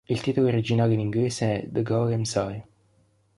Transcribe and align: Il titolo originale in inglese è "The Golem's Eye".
Il 0.09 0.19
titolo 0.19 0.47
originale 0.47 0.93
in 0.95 0.99
inglese 0.99 1.61
è 1.61 1.67
"The 1.69 1.83
Golem's 1.83 2.35
Eye". 2.35 2.65